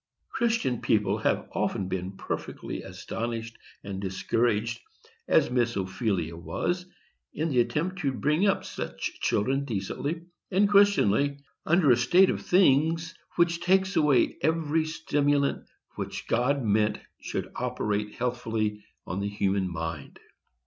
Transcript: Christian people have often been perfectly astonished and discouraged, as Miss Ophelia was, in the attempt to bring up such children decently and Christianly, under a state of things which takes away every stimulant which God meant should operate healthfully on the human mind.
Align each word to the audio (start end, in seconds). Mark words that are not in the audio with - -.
Christian 0.29 0.81
people 0.81 1.19
have 1.19 1.47
often 1.51 1.87
been 1.87 2.17
perfectly 2.17 2.81
astonished 2.81 3.55
and 3.83 4.01
discouraged, 4.01 4.79
as 5.27 5.51
Miss 5.51 5.75
Ophelia 5.75 6.35
was, 6.35 6.87
in 7.35 7.49
the 7.49 7.59
attempt 7.59 7.99
to 7.99 8.11
bring 8.11 8.47
up 8.47 8.65
such 8.65 9.19
children 9.21 9.63
decently 9.63 10.23
and 10.49 10.67
Christianly, 10.67 11.37
under 11.67 11.91
a 11.91 11.97
state 11.97 12.31
of 12.31 12.41
things 12.41 13.13
which 13.35 13.61
takes 13.61 13.95
away 13.95 14.37
every 14.41 14.85
stimulant 14.85 15.67
which 15.97 16.25
God 16.27 16.63
meant 16.63 16.97
should 17.19 17.51
operate 17.55 18.15
healthfully 18.15 18.83
on 19.05 19.19
the 19.19 19.29
human 19.29 19.71
mind. 19.71 20.19